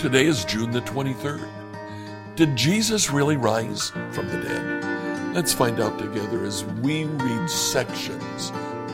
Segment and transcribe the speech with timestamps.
[0.00, 1.46] Today is June the 23rd.
[2.34, 5.34] Did Jesus really rise from the dead?
[5.34, 8.48] Let's find out together as we read sections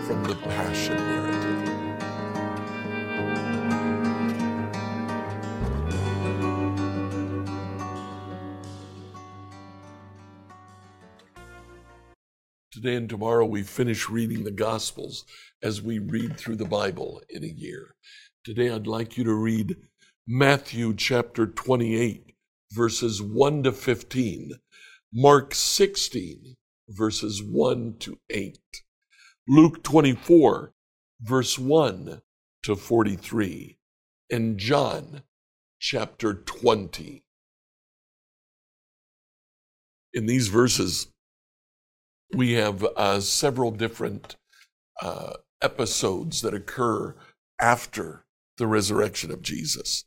[0.04, 1.36] from the Passion narrative.
[12.72, 15.24] Today and tomorrow we finish reading the Gospels
[15.62, 17.94] as we read through the Bible in a year.
[18.42, 19.76] Today I'd like you to read
[20.28, 22.34] Matthew chapter 28,
[22.72, 24.54] verses 1 to 15,
[25.14, 26.56] Mark 16,
[26.88, 28.58] verses 1 to 8,
[29.46, 30.72] Luke 24,
[31.20, 32.22] verse 1
[32.64, 33.78] to 43,
[34.28, 35.22] and John
[35.78, 37.22] chapter 20.
[40.12, 41.06] In these verses,
[42.34, 44.34] we have uh, several different
[45.00, 47.14] uh, episodes that occur
[47.60, 48.24] after
[48.58, 50.04] the resurrection of Jesus.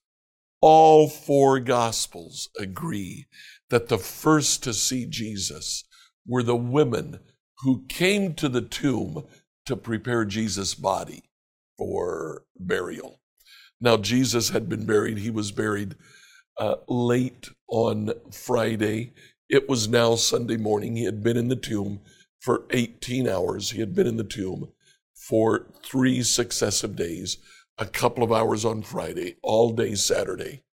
[0.62, 3.28] All four Gospels agree
[3.70, 5.86] that the first to see Jesus
[6.28, 7.20] were the women
[7.60, 9.26] who came to the tomb
[9.66, 11.24] to prepare Jesus' body
[11.78, 13.22] for burial.
[13.80, 15.20] Now, Jesus had been buried.
[15.20, 15.96] He was buried
[16.58, 19.14] uh, late on Friday.
[19.50, 20.96] It was now Sunday morning.
[20.96, 22.02] He had been in the tomb
[22.42, 23.72] for 18 hours.
[23.72, 24.72] He had been in the tomb
[25.16, 27.38] for three successive days
[27.80, 30.63] a couple of hours on Friday, all day Saturday,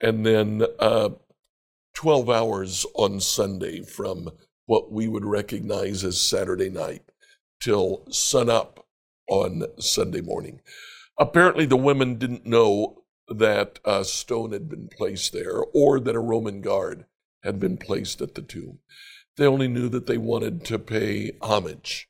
[0.00, 1.08] and then uh,
[1.94, 4.30] 12 hours on Sunday from
[4.66, 7.02] what we would recognize as Saturday night
[7.60, 8.86] till sunup
[9.28, 10.60] on Sunday morning.
[11.18, 16.20] Apparently, the women didn't know that a stone had been placed there or that a
[16.20, 17.06] Roman guard
[17.42, 18.78] had been placed at the tomb.
[19.36, 22.08] They only knew that they wanted to pay homage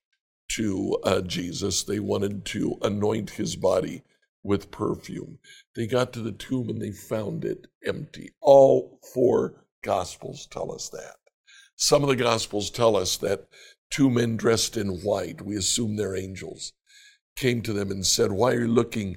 [0.52, 1.84] to uh, Jesus.
[1.84, 4.02] They wanted to anoint his body
[4.42, 5.38] with perfume.
[5.76, 8.30] They got to the tomb and they found it empty.
[8.40, 11.16] All four gospels tell us that.
[11.76, 13.48] Some of the gospels tell us that
[13.90, 16.72] two men dressed in white, we assume they're angels,
[17.36, 19.16] came to them and said, Why are you looking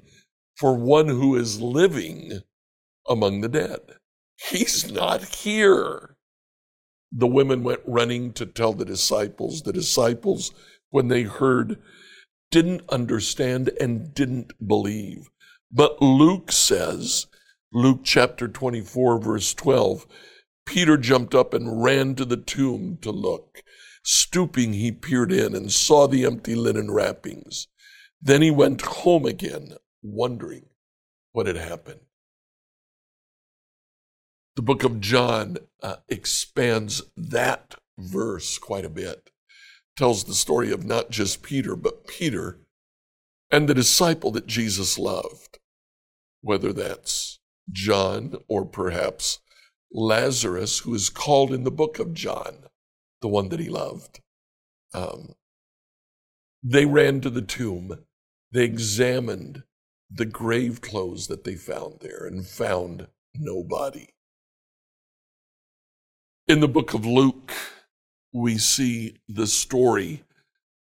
[0.56, 2.42] for one who is living
[3.10, 3.82] among the dead?
[4.50, 6.16] He's not here.
[7.12, 9.62] The women went running to tell the disciples.
[9.62, 10.52] The disciples,
[10.90, 11.80] when they heard
[12.54, 15.32] didn't understand and didn't believe.
[15.72, 17.26] But Luke says,
[17.72, 20.06] Luke chapter 24, verse 12,
[20.64, 23.64] Peter jumped up and ran to the tomb to look.
[24.04, 27.70] Stooping, he peered in and saw the empty linen wrappings.
[28.22, 30.68] Then he went home again, wondering
[31.32, 32.02] what had happened.
[34.56, 39.32] The book of John uh, expands that verse quite a bit
[39.96, 42.60] tells the story of not just Peter, but Peter
[43.52, 45.60] and the disciple that Jesus loved,
[46.42, 47.40] whether that's
[47.72, 49.40] John or perhaps
[49.92, 52.66] Lazarus, who is called in the book of John,
[53.22, 54.20] the one that he loved.
[54.94, 55.36] Um,
[56.64, 58.06] they ran to the tomb.
[58.52, 59.64] They examined
[60.10, 64.10] the grave clothes that they found there and found no body.
[66.48, 67.52] In the book of Luke,
[68.34, 70.24] we see the story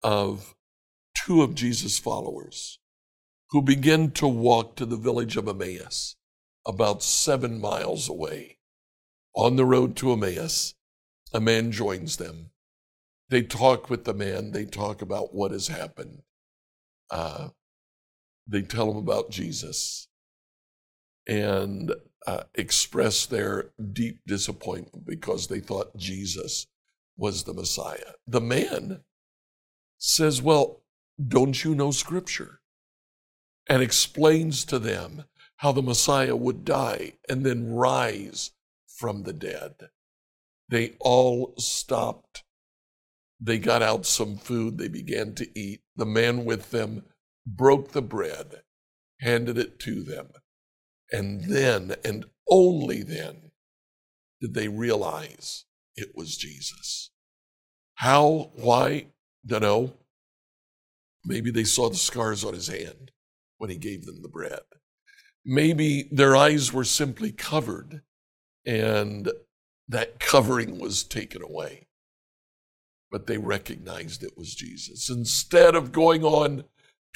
[0.02, 0.54] of
[1.16, 2.78] two of Jesus' followers
[3.50, 6.16] who begin to walk to the village of Emmaus,
[6.66, 8.58] about seven miles away.
[9.34, 10.74] On the road to Emmaus,
[11.32, 12.50] a man joins them.
[13.30, 16.22] They talk with the man, they talk about what has happened.
[17.10, 17.48] Uh,
[18.46, 20.08] they tell him about Jesus
[21.26, 21.92] and
[22.26, 26.66] uh, express their deep disappointment because they thought Jesus
[27.18, 28.14] was the Messiah.
[28.26, 29.00] The man
[29.98, 30.82] says, Well,
[31.22, 32.60] don't you know Scripture?
[33.68, 35.24] And explains to them
[35.56, 38.52] how the Messiah would die and then rise
[38.86, 39.90] from the dead.
[40.68, 42.44] They all stopped.
[43.40, 44.78] They got out some food.
[44.78, 45.80] They began to eat.
[45.96, 47.04] The man with them
[47.46, 48.62] broke the bread,
[49.20, 50.28] handed it to them.
[51.10, 53.50] And then, and only then,
[54.40, 55.64] did they realize
[55.98, 57.10] it was Jesus.
[57.96, 59.08] How, why,
[59.44, 59.92] don't know.
[61.24, 63.10] Maybe they saw the scars on his hand
[63.58, 64.60] when he gave them the bread.
[65.44, 68.02] Maybe their eyes were simply covered
[68.64, 69.30] and
[69.88, 71.88] that covering was taken away.
[73.10, 75.08] But they recognized it was Jesus.
[75.08, 76.64] Instead of going on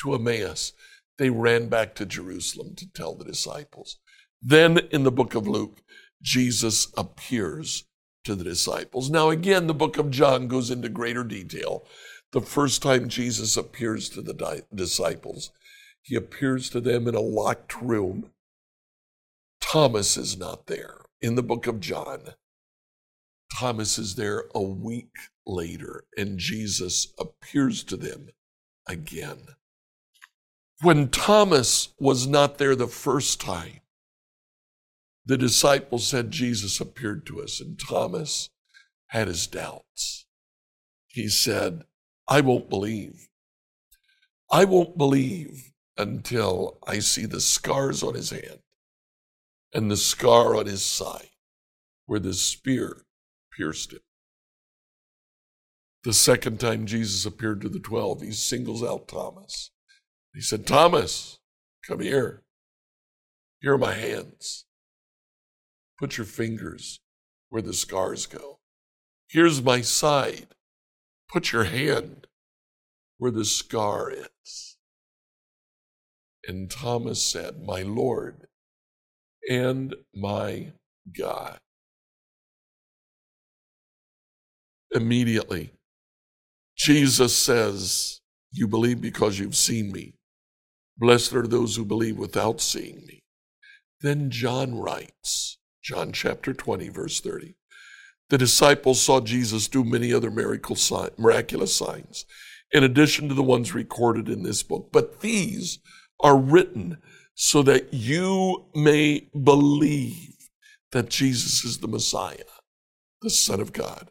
[0.00, 0.72] to Emmaus,
[1.18, 3.98] they ran back to Jerusalem to tell the disciples.
[4.40, 5.82] Then in the book of Luke,
[6.22, 7.84] Jesus appears
[8.24, 9.10] to the disciples.
[9.10, 11.84] Now, again, the book of John goes into greater detail.
[12.32, 15.50] The first time Jesus appears to the di- disciples,
[16.00, 18.30] he appears to them in a locked room,
[19.60, 21.02] Thomas is not there.
[21.20, 22.34] In the book of John,
[23.58, 25.12] Thomas is there a week
[25.46, 28.30] later, and Jesus appears to them
[28.88, 29.46] again.
[30.80, 33.81] When Thomas was not there the first time,
[35.24, 38.50] the disciples said Jesus appeared to us, and Thomas
[39.08, 40.26] had his doubts.
[41.06, 41.82] He said,
[42.28, 43.28] I won't believe.
[44.50, 48.60] I won't believe until I see the scars on his hand
[49.72, 51.28] and the scar on his side
[52.06, 53.04] where the spear
[53.56, 54.00] pierced him.
[56.04, 59.70] The second time Jesus appeared to the twelve, he singles out Thomas.
[60.34, 61.38] He said, Thomas,
[61.86, 62.42] come here.
[63.60, 64.64] Here are my hands.
[66.02, 66.98] Put your fingers
[67.48, 68.58] where the scars go.
[69.28, 70.48] Here's my side.
[71.32, 72.26] Put your hand
[73.18, 74.76] where the scar is.
[76.48, 78.48] And Thomas said, My Lord
[79.48, 80.72] and my
[81.16, 81.60] God.
[84.90, 85.70] Immediately,
[86.76, 88.20] Jesus says,
[88.50, 90.14] You believe because you've seen me.
[90.98, 93.22] Blessed are those who believe without seeing me.
[94.00, 97.56] Then John writes, John chapter 20, verse 30.
[98.30, 102.24] The disciples saw Jesus do many other miracle sign, miraculous signs,
[102.70, 104.90] in addition to the ones recorded in this book.
[104.92, 105.80] But these
[106.20, 106.98] are written
[107.34, 110.48] so that you may believe
[110.92, 112.36] that Jesus is the Messiah,
[113.20, 114.10] the Son of God,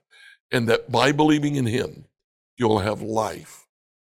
[0.52, 2.06] and that by believing in him,
[2.58, 3.66] you'll have life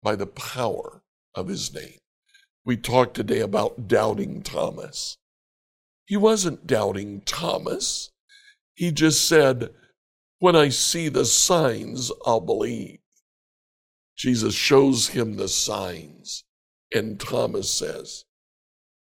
[0.03, 1.03] by the power
[1.35, 1.99] of his name.
[2.65, 5.17] We talked today about doubting Thomas.
[6.07, 8.11] He wasn't doubting Thomas.
[8.75, 9.71] He just said,
[10.39, 13.01] When I see the signs, I'll believe.
[14.17, 16.45] Jesus shows him the signs,
[16.95, 18.25] and Thomas says,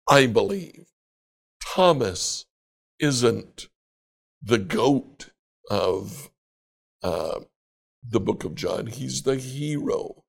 [0.08, 0.86] I believe.
[1.64, 2.46] Thomas
[2.98, 3.68] isn't
[4.42, 5.30] the goat
[5.70, 6.30] of
[7.02, 7.40] uh,
[8.06, 10.24] the book of John, he's the hero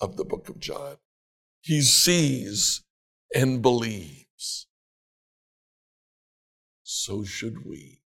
[0.00, 0.96] of the book of John.
[1.60, 2.82] He sees
[3.34, 4.67] and believes
[6.90, 8.00] so should we.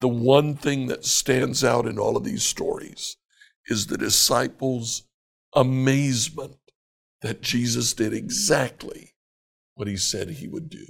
[0.00, 3.18] The one thing that stands out in all of these stories
[3.66, 5.02] is the disciples'
[5.54, 6.56] amazement
[7.20, 9.12] that Jesus did exactly
[9.74, 10.86] what he said he would do.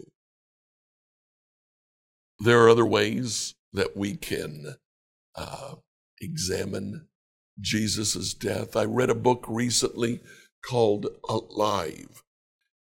[2.38, 4.76] There are other ways that we can
[5.34, 5.74] uh,
[6.20, 7.08] examine
[7.60, 8.76] Jesus' death.
[8.76, 10.20] I read a book recently
[10.64, 12.22] called Alive.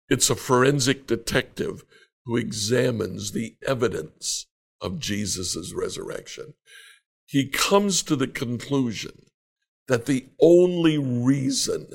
[0.08, 1.84] It's a forensic detective
[2.28, 4.46] who examines the evidence
[4.82, 6.52] of Jesus' resurrection.
[7.24, 9.30] He comes to the conclusion
[9.88, 11.86] that the only reason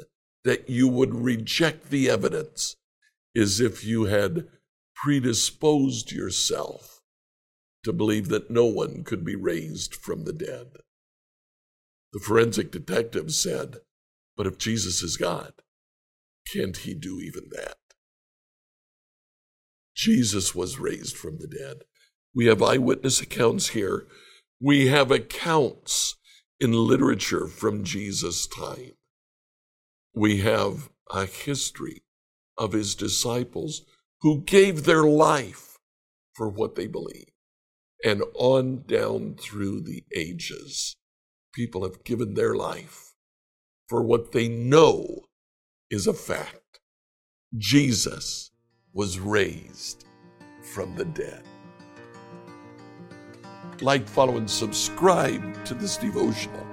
[0.44, 2.76] that you would reject the evidence
[3.36, 4.48] is if you had
[4.96, 7.02] predisposed yourself
[7.84, 10.72] to believe that no one could be raised from the dead.
[12.12, 13.78] The forensic detective said,
[14.36, 15.54] But if Jesus is God,
[16.52, 17.78] can't he do even that?
[19.96, 21.84] Jesus was raised from the dead.
[22.36, 24.08] We have eyewitness accounts here.
[24.60, 26.16] We have accounts
[26.60, 28.94] in literature from Jesus' time.
[30.16, 32.04] We have a history
[32.58, 33.84] of his disciples
[34.22, 35.78] who gave their life
[36.34, 37.30] for what they believe.
[38.04, 40.96] And on down through the ages,
[41.54, 43.14] people have given their life
[43.88, 45.26] for what they know
[45.90, 46.80] is a fact.
[47.58, 48.52] Jesus
[48.94, 50.06] was raised
[50.62, 51.44] from the dead.
[53.82, 56.66] Like, follow, and subscribe to this devotional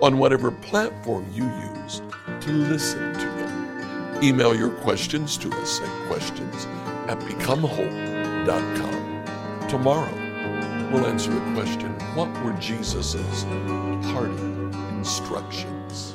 [0.00, 1.44] on whatever platform you
[1.82, 2.02] use
[2.40, 4.24] to listen to it.
[4.24, 6.66] Email your questions to us at questions
[7.08, 9.68] at becomehope.com.
[9.68, 13.44] Tomorrow, we'll answer the question what were Jesus'
[14.12, 16.14] parting instructions?